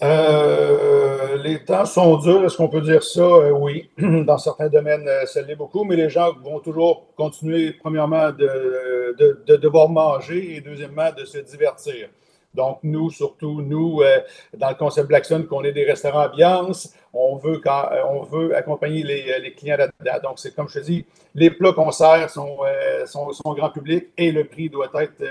Euh, 0.05 1.39
les 1.39 1.65
temps 1.65 1.87
sont 1.87 2.19
durs, 2.19 2.45
est-ce 2.45 2.59
qu'on 2.59 2.69
peut 2.69 2.83
dire 2.83 3.03
ça? 3.03 3.23
Euh, 3.23 3.53
oui, 3.53 3.89
dans 3.99 4.37
certains 4.37 4.69
domaines, 4.69 5.09
euh, 5.09 5.25
ça 5.25 5.41
l'est 5.41 5.57
beaucoup, 5.57 5.85
mais 5.85 5.97
les 5.97 6.11
gens 6.11 6.35
vont 6.43 6.61
toujours 6.61 7.07
continuer, 7.17 7.73
premièrement, 7.73 8.31
de, 8.31 9.17
de, 9.47 9.57
devoir 9.57 9.89
manger 9.89 10.57
et 10.57 10.61
deuxièmement, 10.61 11.11
de 11.17 11.25
se 11.25 11.39
divertir. 11.39 12.09
Donc, 12.53 12.81
nous, 12.83 13.11
surtout, 13.11 13.63
nous, 13.63 14.03
dans 14.57 14.69
le 14.69 14.75
concept 14.77 15.09
Blackstone, 15.09 15.47
qu'on 15.47 15.65
est 15.65 15.73
des 15.73 15.85
restaurants 15.85 16.27
ambiance, 16.27 16.95
on 17.13 17.37
veut, 17.37 17.61
on 18.09 18.23
veut 18.23 18.55
accompagner 18.55 19.03
les, 19.03 19.41
les 19.41 19.53
clients 19.55 19.77
là-dedans. 19.77 20.29
Donc, 20.29 20.39
c'est 20.39 20.55
comme 20.55 20.69
je 20.69 20.79
te 20.79 20.85
dis, 20.85 21.05
les 21.35 21.51
plats 21.51 21.73
qu'on 21.73 21.91
sert 21.91 22.31
sont, 22.31 22.59
sont, 23.07 23.33
sont, 23.33 23.55
grand 23.55 23.71
public 23.71 24.07
et 24.17 24.31
le 24.31 24.45
prix 24.45 24.69
doit 24.69 24.89
être 25.01 25.25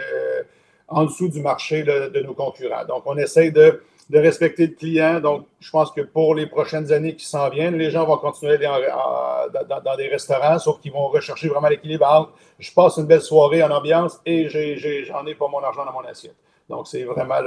en 0.89 1.06
dessous 1.06 1.30
du 1.30 1.42
marché 1.42 1.84
de 1.84 2.20
nos 2.22 2.34
concurrents. 2.34 2.84
Donc, 2.84 3.03
on 3.06 3.18
essaie 3.18 3.51
de 3.51 3.82
de 4.10 4.19
respecter 4.19 4.67
le 4.67 4.74
client. 4.74 5.19
Donc, 5.19 5.45
je 5.60 5.69
pense 5.69 5.91
que 5.91 6.01
pour 6.01 6.36
les 6.36 6.48
prochaines 6.48 6.91
années 6.91 7.15
qui 7.15 7.25
s'en 7.25 7.50
viennent, 7.50 7.77
les 7.77 7.89
gens 7.89 8.05
vont 8.05 8.17
continuer 8.17 8.63
à 8.65 8.75
aller 8.75 8.88
dans, 9.67 9.95
des 9.95 10.07
restaurants, 10.07 10.60
sauf 10.60 10.79
qu'ils 10.79 10.91
vont 10.91 11.07
rechercher 11.07 11.48
vraiment 11.48 11.69
l'équilibre 11.69 12.05
entre 12.05 12.33
je 12.60 12.72
passe 12.74 12.98
une 12.98 13.05
belle 13.05 13.22
soirée 13.22 13.63
en 13.63 13.72
ambiance 13.72 14.19
et 14.25 14.48
j'en 15.05 15.25
ai, 15.25 15.36
pas 15.36 15.48
mon 15.48 15.63
argent 15.63 15.86
dans 15.86 15.93
mon 15.93 16.05
assiette. 16.07 16.36
Donc, 16.69 16.88
c'est 16.88 17.03
vraiment 17.03 17.39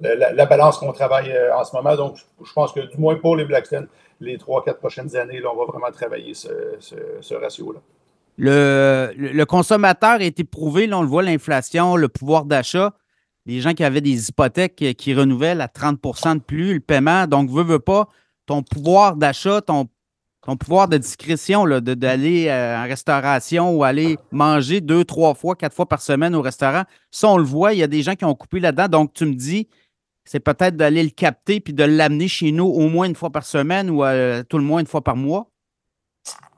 la, 0.00 0.46
balance 0.46 0.78
qu'on 0.78 0.92
travaille 0.92 1.32
euh, 1.32 1.56
en 1.56 1.64
ce 1.64 1.74
moment. 1.74 1.96
Donc, 1.96 2.18
je 2.44 2.52
pense 2.52 2.72
que 2.72 2.80
du 2.80 2.98
moins 2.98 3.16
pour 3.16 3.36
les 3.36 3.46
Blackstone, 3.46 3.88
les 4.20 4.36
trois, 4.38 4.62
quatre 4.64 4.78
prochaines 4.78 5.16
années, 5.16 5.40
on 5.44 5.56
va 5.56 5.64
vraiment 5.64 5.90
travailler 5.90 6.34
ce, 6.34 7.34
ratio-là. 7.34 7.80
Le, 8.38 9.12
le, 9.16 9.44
consommateur 9.46 10.20
est 10.20 10.38
éprouvé, 10.38 10.86
là, 10.86 10.98
on 10.98 11.02
le 11.02 11.08
voit, 11.08 11.22
l'inflation, 11.22 11.96
le 11.96 12.08
pouvoir 12.08 12.44
d'achat 12.44 12.92
les 13.46 13.60
gens 13.60 13.72
qui 13.74 13.84
avaient 13.84 14.00
des 14.00 14.28
hypothèques 14.28 14.84
qui 14.98 15.14
renouvellent 15.14 15.60
à 15.60 15.68
30% 15.68 16.34
de 16.34 16.40
plus 16.40 16.74
le 16.74 16.80
paiement. 16.80 17.26
Donc, 17.26 17.48
veux, 17.48 17.62
veux 17.62 17.78
pas, 17.78 18.08
ton 18.44 18.62
pouvoir 18.62 19.16
d'achat, 19.16 19.60
ton, 19.60 19.88
ton 20.42 20.56
pouvoir 20.56 20.88
de 20.88 20.98
discrétion 20.98 21.64
d'aller 21.80 22.48
euh, 22.48 22.76
en 22.76 22.84
restauration 22.84 23.70
ou 23.70 23.84
aller 23.84 24.18
manger 24.32 24.80
deux, 24.80 25.04
trois 25.04 25.34
fois, 25.34 25.54
quatre 25.54 25.74
fois 25.74 25.86
par 25.86 26.02
semaine 26.02 26.34
au 26.34 26.42
restaurant, 26.42 26.82
ça, 27.10 27.28
on 27.28 27.38
le 27.38 27.44
voit, 27.44 27.72
il 27.72 27.78
y 27.78 27.82
a 27.82 27.88
des 27.88 28.02
gens 28.02 28.14
qui 28.14 28.24
ont 28.24 28.34
coupé 28.34 28.60
là-dedans. 28.60 28.88
Donc, 28.88 29.12
tu 29.12 29.24
me 29.24 29.34
dis, 29.34 29.68
c'est 30.24 30.40
peut-être 30.40 30.76
d'aller 30.76 31.04
le 31.04 31.10
capter 31.10 31.60
puis 31.60 31.72
de 31.72 31.84
l'amener 31.84 32.28
chez 32.28 32.50
nous 32.50 32.66
au 32.66 32.88
moins 32.88 33.06
une 33.06 33.14
fois 33.14 33.30
par 33.30 33.46
semaine 33.46 33.90
ou 33.90 34.04
euh, 34.04 34.42
tout 34.42 34.58
le 34.58 34.64
moins 34.64 34.80
une 34.80 34.86
fois 34.86 35.02
par 35.02 35.16
mois? 35.16 35.50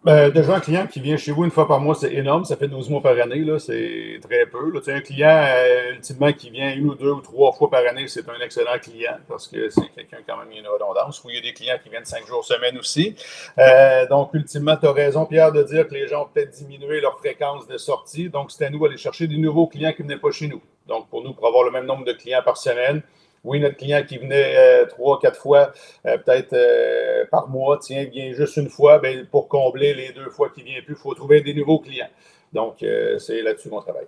Ben, 0.05 0.31
déjà, 0.31 0.55
un 0.55 0.61
client 0.61 0.87
qui 0.87 1.01
vient 1.01 1.17
chez 1.17 1.33
vous 1.33 1.45
une 1.45 1.51
fois 1.51 1.67
par 1.67 1.81
mois, 1.81 1.97
c'est 1.97 2.15
énorme. 2.15 2.45
Ça 2.45 2.57
fait 2.57 2.69
12 2.69 2.89
mois 2.89 3.03
par 3.03 3.19
année. 3.19 3.45
C'est 3.59 4.21
très 4.23 4.47
peu. 4.47 4.71
Là. 4.71 4.81
Un 4.87 5.01
client, 5.01 5.29
euh, 5.29 5.95
ultimement, 5.95 6.33
qui 6.33 6.51
vient 6.51 6.73
une 6.73 6.91
ou 6.91 6.95
deux 6.95 7.11
ou 7.11 7.21
trois 7.21 7.53
fois 7.53 7.69
par 7.69 7.85
année, 7.85 8.07
c'est 8.07 8.27
un 8.29 8.41
excellent 8.41 8.79
client 8.81 9.17
parce 9.29 9.49
que 9.49 9.69
c'est 9.71 9.89
quelqu'un 9.97 10.19
quand 10.25 10.37
même 10.37 10.51
qui 10.51 10.59
a 10.59 10.61
une 10.61 10.69
redondance. 10.69 11.23
Ou 11.25 11.31
il 11.31 11.37
y 11.37 11.39
a 11.39 11.43
des 11.43 11.53
clients 11.53 11.79
qui 11.83 11.91
viennent 11.91 12.05
cinq 12.05 12.25
jours 12.27 12.45
semaine 12.45 12.79
aussi. 12.79 13.17
Euh, 13.59 14.07
donc, 14.07 14.31
ultimement, 14.35 14.77
tu 14.77 14.87
as 14.87 14.93
raison, 14.93 15.27
Pierre, 15.27 15.51
de 15.51 15.65
dire 15.65 15.89
que 15.89 15.95
les 15.95 16.07
gens 16.07 16.23
ont 16.23 16.29
peut-être 16.33 16.53
diminué 16.53 17.01
leur 17.01 17.19
fréquence 17.19 17.67
de 17.67 17.77
sortie. 17.77 18.29
Donc, 18.29 18.53
c'est 18.53 18.67
à 18.67 18.71
nous 18.71 18.79
d'aller 18.79 18.99
chercher 18.99 19.27
des 19.27 19.37
nouveaux 19.37 19.67
clients 19.67 19.93
qui 19.93 20.03
ne 20.03 20.09
venaient 20.09 20.21
pas 20.21 20.31
chez 20.31 20.47
nous. 20.47 20.63
Donc, 20.87 21.09
pour 21.09 21.25
nous, 21.25 21.35
pour 21.35 21.49
avoir 21.49 21.65
le 21.65 21.73
même 21.73 21.87
nombre 21.87 22.05
de 22.05 22.13
clients 22.13 22.43
par 22.45 22.57
semaine, 22.57 23.03
oui, 23.45 23.61
notre 23.61 23.77
client 23.77 24.03
qui 24.07 24.19
venait 24.19 24.55
euh, 24.57 24.87
trois, 24.87 25.19
quatre 25.21 25.41
fois, 25.41 25.73
euh, 26.07 26.19
peut-être 26.19 26.53
euh, 26.53 27.25
par 27.31 27.49
mois, 27.49 27.79
tiens, 27.81 28.05
vient 28.05 28.33
juste 28.33 28.57
une 28.57 28.69
fois, 28.69 28.99
bien, 28.99 29.25
pour 29.31 29.49
combler 29.49 29.95
les 29.95 30.13
deux 30.13 30.31
fois 30.31 30.51
qu'il 30.51 30.65
ne 30.65 30.71
vient 30.71 30.83
plus, 30.83 30.95
il 30.95 31.01
faut 31.01 31.15
trouver 31.15 31.41
des 31.41 31.55
nouveaux 31.55 31.79
clients. 31.79 32.11
Donc, 32.53 32.77
c'est 33.19 33.43
là-dessus 33.43 33.69
qu'on 33.69 33.83
travaille. 33.83 34.07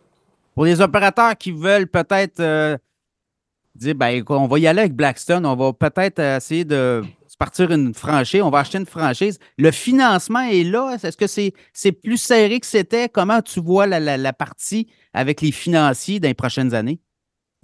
Pour 0.55 0.65
les 0.65 0.81
opérateurs 0.81 1.37
qui 1.37 1.53
veulent 1.53 1.87
peut-être 1.87 2.79
dire, 3.75 3.95
ben, 3.95 4.25
on 4.31 4.47
va 4.47 4.59
y 4.59 4.67
aller 4.67 4.81
avec 4.81 4.95
Blackstone, 4.95 5.45
on 5.45 5.57
va 5.57 5.75
peut-être 5.75 6.19
essayer 6.21 6.65
de 6.65 7.03
partir 7.41 7.71
une 7.71 7.95
franchise, 7.95 8.43
on 8.43 8.51
va 8.51 8.59
acheter 8.59 8.77
une 8.77 8.87
franchise. 8.87 9.39
Le 9.57 9.71
financement 9.71 10.43
est 10.43 10.63
là. 10.63 10.99
Est-ce 11.03 11.17
que 11.17 11.27
c'est 11.27 11.93
plus 11.93 12.19
serré 12.19 12.61
que 12.61 12.67
c'était? 12.67 13.09
Comment 13.09 13.41
tu 13.41 13.61
vois 13.61 13.87
la, 13.87 13.99
la 13.99 14.33
partie 14.35 14.93
avec 15.15 15.41
les 15.41 15.51
financiers 15.51 16.21
dans 16.21 16.29
les 16.29 16.35
prochaines 16.35 16.75
années? 16.75 17.01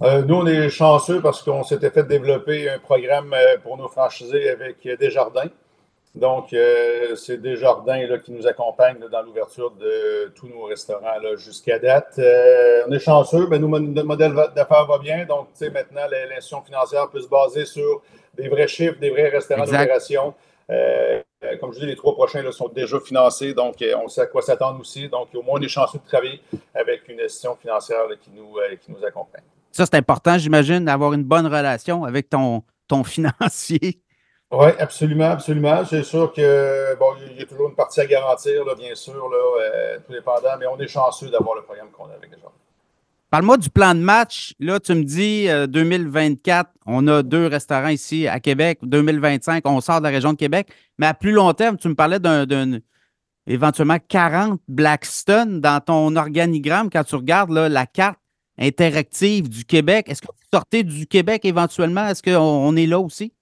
Euh, 0.03 0.21
nous, 0.21 0.35
on 0.35 0.45
est 0.45 0.69
chanceux 0.69 1.21
parce 1.21 1.41
qu'on 1.41 1.63
s'était 1.63 1.89
fait 1.89 2.03
développer 2.03 2.69
un 2.69 2.77
programme 2.77 3.33
euh, 3.33 3.57
pour 3.57 3.77
nos 3.77 3.87
franchisés 3.87 4.47
avec 4.51 4.85
euh, 4.85 4.95
Desjardins. 4.95 5.49
Donc, 6.13 6.55
c'est 7.15 7.37
Desjardins 7.39 8.07
là, 8.07 8.17
qui 8.17 8.31
nous 8.31 8.47
accompagne 8.47 8.97
dans 9.11 9.21
l'ouverture 9.21 9.69
de 9.69 10.31
tous 10.33 10.47
nos 10.47 10.63
restaurants 10.63 11.13
jusqu'à 11.35 11.77
date. 11.77 12.19
on 12.87 12.91
est 12.91 12.99
chanceux, 12.99 13.45
mais 13.47 13.59
nous, 13.59 13.67
notre 13.67 14.07
modèle 14.07 14.33
d'affaires 14.55 14.87
va 14.87 14.97
bien. 14.97 15.27
Donc, 15.27 15.49
maintenant, 15.61 16.07
l'institution 16.09 16.63
financière 16.63 17.07
peut 17.11 17.21
se 17.21 17.27
baser 17.27 17.65
sur 17.65 18.01
des 18.33 18.49
vrais 18.49 18.67
chiffres, 18.67 18.97
des 18.99 19.11
vrais 19.11 19.29
restaurants 19.29 19.65
d'opération. 19.65 20.33
comme 21.59 21.73
je 21.73 21.81
dis, 21.81 21.85
les 21.85 21.95
trois 21.95 22.15
prochains 22.15 22.41
là, 22.41 22.51
sont 22.51 22.69
déjà 22.69 22.99
financés, 22.99 23.53
donc 23.53 23.75
on 24.03 24.07
sait 24.07 24.21
à 24.21 24.25
quoi 24.25 24.41
s'attendre 24.41 24.79
aussi. 24.79 25.07
Donc, 25.07 25.27
au 25.35 25.43
moins, 25.43 25.59
on 25.59 25.61
est 25.61 25.67
chanceux 25.67 25.99
de 25.99 26.07
travailler 26.07 26.41
avec 26.73 27.07
une 27.09 27.21
institution 27.21 27.55
financière 27.57 28.07
qui, 28.19 28.31
nous, 28.31 28.55
qui 28.81 28.91
nous 28.91 29.05
accompagne. 29.05 29.43
Ça, 29.71 29.85
c'est 29.85 29.95
important, 29.95 30.37
j'imagine, 30.37 30.85
d'avoir 30.85 31.13
une 31.13 31.23
bonne 31.23 31.45
relation 31.45 32.03
avec 32.03 32.29
ton, 32.29 32.63
ton 32.87 33.03
financier. 33.03 34.01
Oui, 34.49 34.69
absolument, 34.79 35.31
absolument. 35.31 35.83
C'est 35.83 36.03
sûr 36.03 36.31
que 36.31 36.95
bon, 36.97 37.07
il 37.31 37.37
y 37.37 37.41
a 37.41 37.45
toujours 37.45 37.69
une 37.69 37.75
partie 37.75 37.99
à 37.99 38.05
garantir, 38.05 38.63
là, 38.63 38.75
bien 38.75 38.95
sûr, 38.95 39.29
là, 39.29 39.61
euh, 39.61 39.97
tout 40.05 40.13
dépendant, 40.13 40.57
mais 40.57 40.65
on 40.67 40.79
est 40.79 40.87
chanceux 40.87 41.29
d'avoir 41.29 41.55
le 41.55 41.63
programme 41.63 41.89
qu'on 41.91 42.05
a 42.05 42.13
avec 42.13 42.31
les 42.31 42.41
gens. 42.41 42.51
Parle-moi 43.29 43.57
du 43.57 43.69
plan 43.69 43.93
de 43.93 43.99
match. 43.99 44.53
Là, 44.57 44.79
tu 44.79 44.95
me 44.95 45.03
dis 45.03 45.47
2024, 45.47 46.69
euh, 46.69 46.71
on 46.85 47.05
a 47.09 47.23
deux 47.23 47.47
restaurants 47.47 47.89
ici 47.89 48.25
à 48.25 48.39
Québec. 48.39 48.79
2025, 48.83 49.67
on 49.67 49.81
sort 49.81 49.99
de 49.99 50.05
la 50.05 50.11
région 50.11 50.31
de 50.31 50.37
Québec. 50.37 50.69
Mais 50.97 51.07
à 51.07 51.13
plus 51.13 51.33
long 51.33 51.51
terme, 51.51 51.75
tu 51.75 51.89
me 51.89 51.95
parlais 51.95 52.19
d'un 52.19 52.45
éventuellement 53.45 53.97
40 54.07 54.61
Blackstone 54.69 55.59
dans 55.59 55.81
ton 55.81 56.15
organigramme. 56.15 56.89
Quand 56.89 57.03
tu 57.03 57.15
regardes 57.15 57.49
là, 57.49 57.67
la 57.67 57.85
carte, 57.85 58.19
interactive 58.57 59.49
du 59.49 59.65
Québec. 59.65 60.07
Est-ce 60.09 60.21
que 60.21 60.27
vous 60.27 60.33
sortez 60.53 60.83
du 60.83 61.07
Québec 61.07 61.45
éventuellement? 61.45 62.07
Est-ce 62.07 62.23
qu'on 62.23 62.75
est 62.75 62.85
là 62.85 62.99
aussi? 62.99 63.33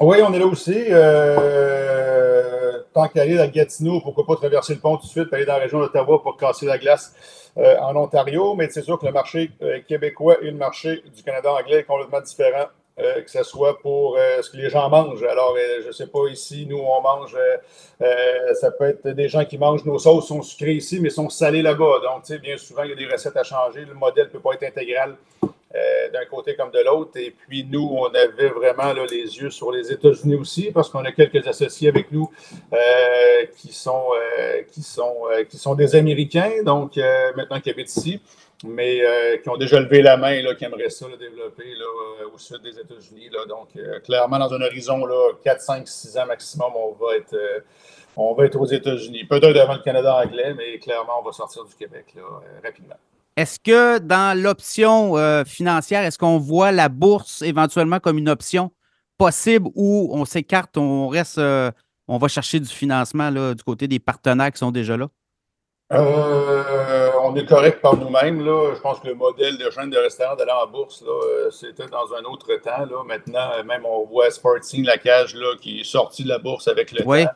Oui, 0.00 0.18
on 0.26 0.32
est 0.32 0.38
là 0.38 0.46
aussi. 0.46 0.76
Euh, 0.90 2.80
tant 2.92 3.08
qu'aller 3.08 3.38
à 3.38 3.48
Gatineau, 3.48 4.00
pourquoi 4.00 4.26
pas 4.26 4.36
traverser 4.36 4.74
le 4.74 4.80
pont 4.80 4.96
tout 4.96 5.06
de 5.06 5.10
suite, 5.10 5.32
aller 5.32 5.44
dans 5.44 5.54
la 5.54 5.60
région 5.60 5.80
d'Ottawa 5.80 6.22
pour 6.22 6.36
casser 6.36 6.66
la 6.66 6.78
glace 6.78 7.14
euh, 7.56 7.76
en 7.80 7.96
Ontario. 7.96 8.54
Mais 8.54 8.68
c'est 8.70 8.82
sûr 8.82 8.98
que 8.98 9.06
le 9.06 9.12
marché 9.12 9.50
euh, 9.62 9.80
québécois 9.86 10.36
et 10.42 10.50
le 10.50 10.56
marché 10.56 11.02
du 11.14 11.22
Canada 11.22 11.52
anglais 11.52 11.80
est 11.80 11.84
complètement 11.84 12.20
différent. 12.20 12.66
Euh, 13.00 13.22
que 13.22 13.30
ce 13.30 13.44
soit 13.44 13.78
pour 13.78 14.16
euh, 14.16 14.42
ce 14.42 14.50
que 14.50 14.56
les 14.56 14.70
gens 14.70 14.88
mangent. 14.88 15.22
Alors, 15.22 15.54
euh, 15.56 15.82
je 15.82 15.86
ne 15.86 15.92
sais 15.92 16.08
pas, 16.08 16.26
ici, 16.28 16.66
nous, 16.68 16.78
on 16.78 17.00
mange, 17.00 17.36
ça 18.54 18.70
peut 18.72 18.86
être 18.86 19.08
des 19.08 19.28
gens 19.28 19.44
qui 19.44 19.56
mangent 19.56 19.84
nos 19.84 19.98
sauces, 19.98 20.26
sont 20.26 20.42
sucrées 20.42 20.74
ici, 20.74 20.98
mais 21.00 21.10
sont 21.10 21.28
salées 21.28 21.62
là-bas. 21.62 22.00
Donc, 22.02 22.24
tu 22.24 22.32
sais, 22.32 22.38
bien 22.38 22.56
souvent, 22.56 22.82
il 22.82 22.90
y 22.90 22.92
a 22.92 22.96
des 22.96 23.06
recettes 23.06 23.36
à 23.36 23.44
changer. 23.44 23.84
Le 23.84 23.94
modèle 23.94 24.26
ne 24.26 24.30
peut 24.30 24.40
pas 24.40 24.54
être 24.54 24.64
intégral 24.64 25.16
d'un 26.12 26.24
côté 26.24 26.56
comme 26.56 26.70
de 26.70 26.80
l'autre. 26.80 27.12
Et 27.16 27.30
puis, 27.30 27.64
nous, 27.70 27.88
on 27.92 28.06
avait 28.06 28.48
vraiment 28.48 28.92
là, 28.92 29.04
les 29.08 29.38
yeux 29.38 29.50
sur 29.50 29.70
les 29.70 29.92
États-Unis 29.92 30.34
aussi, 30.34 30.72
parce 30.72 30.88
qu'on 30.88 31.04
a 31.04 31.12
quelques 31.12 31.46
associés 31.46 31.88
avec 31.88 32.10
nous 32.10 32.30
qui, 33.56 33.72
sont, 33.72 34.06
qui, 34.72 34.82
sont, 34.82 35.14
qui 35.48 35.56
sont 35.56 35.74
des 35.74 35.94
Américains, 35.94 36.62
donc 36.64 36.96
maintenant 37.36 37.60
qui 37.60 37.70
habitent 37.70 37.94
ici 37.94 38.20
mais 38.64 39.00
euh, 39.02 39.36
qui 39.38 39.48
ont 39.48 39.56
déjà 39.56 39.78
levé 39.80 40.02
la 40.02 40.16
main, 40.16 40.42
là, 40.42 40.54
qui 40.54 40.64
aimeraient 40.64 40.90
ça 40.90 41.06
développer 41.18 41.74
là, 41.74 41.84
euh, 42.22 42.34
au 42.34 42.38
sud 42.38 42.60
des 42.62 42.78
États-Unis. 42.78 43.30
Donc, 43.48 43.68
euh, 43.76 44.00
clairement, 44.00 44.38
dans 44.38 44.52
un 44.52 44.60
horizon 44.60 45.04
là, 45.06 45.32
4, 45.44 45.60
5, 45.60 45.88
6 45.88 46.18
ans 46.18 46.26
maximum, 46.26 46.72
on 46.74 46.92
va 46.92 47.16
être, 47.16 47.36
on 48.16 48.34
va 48.34 48.46
être 48.46 48.56
aux 48.56 48.66
États-Unis. 48.66 49.24
Peut-être 49.24 49.52
devant 49.52 49.74
le 49.74 49.82
Canada 49.82 50.16
anglais, 50.16 50.54
mais 50.56 50.78
clairement, 50.78 51.20
on 51.20 51.24
va 51.24 51.32
sortir 51.32 51.64
du 51.64 51.74
Québec 51.74 52.06
là, 52.16 52.22
rapidement. 52.64 52.96
Est-ce 53.36 53.60
que 53.60 53.98
dans 53.98 54.36
l'option 54.36 55.14
financière, 55.44 56.02
est-ce 56.02 56.18
qu'on 56.18 56.38
voit 56.38 56.72
la 56.72 56.88
bourse 56.88 57.42
éventuellement 57.42 58.00
comme 58.00 58.18
une 58.18 58.28
option 58.28 58.72
possible 59.16 59.68
où 59.76 60.10
on 60.12 60.24
s'écarte, 60.24 60.76
on 60.76 61.06
reste, 61.06 61.40
on 62.08 62.18
va 62.18 62.26
chercher 62.26 62.58
du 62.58 62.68
financement 62.68 63.30
là, 63.30 63.54
du 63.54 63.62
côté 63.62 63.86
des 63.86 64.00
partenaires 64.00 64.50
qui 64.50 64.58
sont 64.58 64.72
déjà 64.72 64.96
là? 64.96 65.06
Euh, 65.90 67.10
on 67.28 67.36
est 67.36 67.46
correct 67.46 67.80
par 67.80 67.96
nous-mêmes. 67.96 68.44
Là. 68.44 68.74
Je 68.74 68.80
pense 68.80 69.00
que 69.00 69.08
le 69.08 69.14
modèle 69.14 69.58
de 69.58 69.70
chaîne 69.70 69.90
de 69.90 69.98
restaurant 69.98 70.34
d'aller 70.36 70.52
en 70.52 70.66
bourse, 70.66 71.04
euh, 71.06 71.50
c'était 71.50 71.86
dans 71.86 72.12
un 72.14 72.24
autre 72.24 72.54
temps. 72.56 72.86
Là. 72.90 73.04
Maintenant, 73.04 73.50
euh, 73.58 73.64
même 73.64 73.84
on 73.84 74.04
voit 74.04 74.30
Sporting, 74.30 74.84
la 74.84 74.98
cage, 74.98 75.34
là, 75.34 75.54
qui 75.60 75.80
est 75.80 75.84
sorti 75.84 76.24
de 76.24 76.28
la 76.28 76.38
bourse 76.38 76.68
avec 76.68 76.92
le 76.92 77.04
temps. 77.04 77.30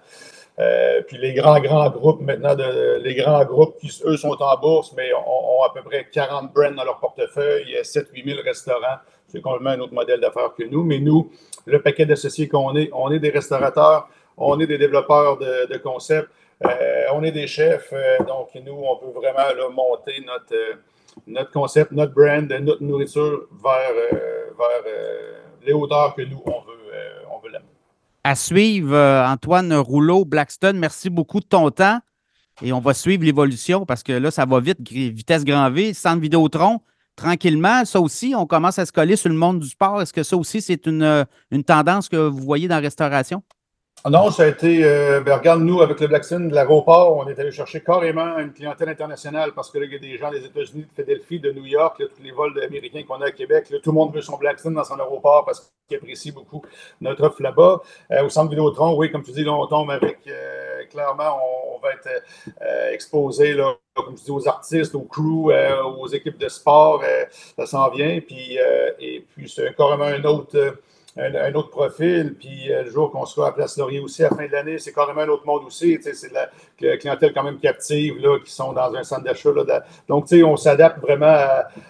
puis 1.06 1.18
les 1.18 1.34
grands, 1.34 1.60
grands 1.60 1.90
groupes, 1.90 2.20
maintenant, 2.20 2.54
de, 2.54 3.00
les 3.02 3.14
grands 3.14 3.44
groupes 3.44 3.76
qui, 3.78 3.90
eux, 4.04 4.16
sont 4.16 4.36
en 4.40 4.56
bourse, 4.58 4.92
mais 4.96 5.12
ont, 5.14 5.62
à 5.62 5.72
peu 5.74 5.82
près 5.82 6.08
40 6.10 6.52
brands 6.52 6.72
dans 6.72 6.84
leur 6.84 6.98
portefeuille, 6.98 7.64
il 7.66 7.72
y 7.72 7.76
a 7.76 7.82
7-8 7.82 8.24
000 8.24 8.40
restaurants. 8.44 8.98
C'est 9.28 9.40
complètement 9.40 9.70
un 9.70 9.80
autre 9.80 9.94
modèle 9.94 10.20
d'affaires 10.20 10.54
que 10.56 10.64
nous. 10.64 10.84
Mais 10.84 10.98
nous, 10.98 11.30
le 11.66 11.80
paquet 11.80 12.06
d'associés 12.06 12.48
qu'on 12.48 12.74
est, 12.76 12.90
on 12.92 13.10
est 13.10 13.18
des 13.18 13.30
restaurateurs, 13.30 14.08
on 14.36 14.58
est 14.60 14.66
des 14.66 14.78
développeurs 14.78 15.38
de, 15.38 15.66
de 15.72 15.78
concepts. 15.78 16.28
Euh, 16.64 17.04
on 17.12 17.22
est 17.22 17.32
des 17.32 17.46
chefs, 17.46 17.92
euh, 17.92 18.18
donc 18.24 18.50
nous, 18.54 18.72
on 18.72 18.96
peut 18.96 19.18
vraiment 19.18 19.70
monter 19.70 20.22
notre, 20.26 20.54
euh, 20.54 20.74
notre 21.26 21.50
concept, 21.50 21.92
notre 21.92 22.14
brand, 22.14 22.48
notre 22.60 22.82
nourriture 22.82 23.46
vers, 23.62 23.92
vers 24.58 24.92
les 25.64 25.72
hauteurs 25.72 26.14
que 26.14 26.22
nous, 26.22 26.42
on 26.46 26.60
veut, 26.60 26.92
on 27.30 27.38
veut 27.40 27.50
l'amener. 27.50 27.68
À 28.24 28.34
suivre, 28.34 28.96
Antoine 28.96 29.74
Rouleau, 29.74 30.24
Blackstone, 30.24 30.78
merci 30.78 31.10
beaucoup 31.10 31.40
de 31.40 31.46
ton 31.46 31.70
temps. 31.70 31.98
Et 32.62 32.72
on 32.72 32.80
va 32.80 32.94
suivre 32.94 33.24
l'évolution 33.24 33.84
parce 33.84 34.02
que 34.02 34.12
là, 34.12 34.30
ça 34.30 34.44
va 34.44 34.60
vite, 34.60 34.78
vitesse 34.88 35.44
grand 35.44 35.70
V, 35.70 35.94
centre 35.94 36.20
Vidéotron, 36.20 36.80
tranquillement. 37.16 37.84
Ça 37.84 38.00
aussi, 38.00 38.34
on 38.36 38.46
commence 38.46 38.78
à 38.78 38.86
se 38.86 38.92
coller 38.92 39.16
sur 39.16 39.30
le 39.30 39.34
monde 39.34 39.58
du 39.58 39.68
sport. 39.68 40.00
Est-ce 40.00 40.12
que 40.12 40.22
ça 40.22 40.36
aussi, 40.36 40.60
c'est 40.60 40.86
une, 40.86 41.26
une 41.50 41.64
tendance 41.64 42.08
que 42.08 42.16
vous 42.16 42.42
voyez 42.42 42.68
dans 42.68 42.76
la 42.76 42.82
restauration? 42.82 43.42
Ah 44.04 44.10
non, 44.10 44.32
ça 44.32 44.42
a 44.42 44.46
été, 44.48 44.84
euh, 44.84 45.20
ben, 45.20 45.36
regarde, 45.36 45.60
nous, 45.62 45.80
avec 45.80 46.00
le 46.00 46.08
Blackstone 46.08 46.48
de 46.48 46.54
l'aéroport, 46.56 47.16
on 47.18 47.28
est 47.28 47.38
allé 47.38 47.52
chercher 47.52 47.80
carrément 47.84 48.36
une 48.36 48.52
clientèle 48.52 48.88
internationale 48.88 49.52
parce 49.54 49.70
que 49.70 49.78
là, 49.78 49.84
il 49.84 49.92
y 49.92 49.94
a 49.94 49.98
des 50.00 50.18
gens 50.18 50.28
des 50.28 50.44
États-Unis, 50.44 50.86
de 50.86 50.88
Philadelphie, 50.92 51.38
de 51.38 51.52
New 51.52 51.66
York, 51.66 51.98
tous 51.98 52.20
les 52.20 52.32
vols 52.32 52.60
américains 52.64 53.04
qu'on 53.06 53.20
a 53.20 53.26
à 53.26 53.30
Québec, 53.30 53.72
tout 53.80 53.90
le 53.92 53.94
monde 53.94 54.12
veut 54.12 54.20
son 54.20 54.36
Blackstone 54.38 54.74
dans 54.74 54.82
son 54.82 54.96
aéroport 54.96 55.44
parce 55.44 55.72
qu'il 55.86 55.98
apprécie 55.98 56.32
beaucoup 56.32 56.62
notre 57.00 57.22
offre 57.22 57.40
là-bas. 57.44 57.80
Euh, 58.10 58.24
au 58.24 58.28
centre 58.28 58.50
Vidéotron, 58.50 58.96
oui, 58.96 59.12
comme 59.12 59.22
tu 59.22 59.30
dis, 59.30 59.44
là, 59.44 59.52
on 59.52 59.68
tombe 59.68 59.92
avec, 59.92 60.18
euh, 60.26 60.84
clairement, 60.90 61.38
on, 61.72 61.78
va 61.78 61.90
être 61.92 62.08
exposé, 62.92 63.54
là, 63.54 63.76
comme 63.94 64.16
tu 64.16 64.24
dis, 64.24 64.30
aux 64.32 64.48
artistes, 64.48 64.96
aux 64.96 65.02
crews, 65.02 65.52
aux 65.96 66.08
équipes 66.08 66.38
de 66.38 66.48
sport, 66.48 67.02
ça 67.56 67.66
s'en 67.66 67.90
vient. 67.90 68.20
Puis, 68.20 68.58
et 69.00 69.24
puis, 69.34 69.48
c'est 69.48 69.74
carrément 69.76 70.04
un 70.04 70.22
autre 70.24 70.76
un, 71.16 71.54
autre 71.54 71.70
profil. 71.70 72.34
Puis 72.38 72.72
euh, 72.72 72.84
le 72.84 72.90
jour 72.90 73.10
qu'on 73.10 73.26
sera 73.26 73.48
à 73.48 73.52
Place 73.52 73.76
Laurier 73.76 74.00
aussi 74.00 74.24
à 74.24 74.30
la 74.30 74.36
fin 74.36 74.46
de 74.46 74.52
l'année, 74.52 74.78
c'est 74.78 74.92
carrément 74.92 75.20
un 75.22 75.28
autre 75.28 75.46
monde 75.46 75.64
aussi. 75.64 75.98
C'est 76.00 76.28
de 76.28 76.34
la 76.34 76.96
clientèle 76.96 77.32
quand 77.32 77.42
même 77.42 77.58
captive 77.58 78.18
là, 78.18 78.38
qui 78.44 78.50
sont 78.50 78.72
dans 78.72 78.94
un 78.94 79.02
centre 79.02 79.24
d'achat. 79.24 79.50
Donc, 80.08 80.26
on 80.32 80.56
s'adapte 80.56 81.00
vraiment 81.00 81.36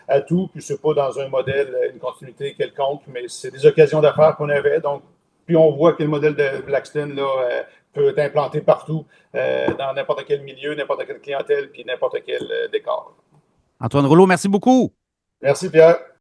à, 0.09 0.21
tout. 0.21 0.49
Puis 0.53 0.63
c'est 0.63 0.81
pas 0.81 0.95
dans 0.95 1.19
un 1.19 1.29
modèle, 1.29 1.75
une 1.93 2.01
continuité 2.01 2.55
quelconque, 2.55 3.03
mais 3.07 3.25
c'est 3.29 3.51
des 3.51 3.65
occasions 3.67 4.01
d'affaires 4.01 4.37
qu'on 4.37 4.49
avait. 4.49 4.81
Donc, 4.81 5.03
puis 5.47 5.57
on 5.57 5.71
voit 5.73 5.93
que 5.93 6.03
le 6.03 6.09
modèle 6.09 6.35
de 6.35 6.63
Blackstone 6.65 7.15
là, 7.15 7.23
euh, 7.23 7.63
peut 7.93 8.09
être 8.09 8.19
implanté 8.21 8.61
partout, 8.61 9.05
euh, 9.35 9.75
dans 9.75 9.93
n'importe 9.93 10.25
quel 10.27 10.43
milieu, 10.43 10.75
n'importe 10.75 11.05
quelle 11.07 11.21
clientèle, 11.21 11.71
puis 11.71 11.85
n'importe 11.85 12.19
quel 12.25 12.49
décor. 12.73 13.15
Antoine 13.81 14.07
Rouleau, 14.07 14.27
merci 14.27 14.49
beaucoup. 14.49 14.93
Merci 15.43 15.69
Pierre. 15.69 16.12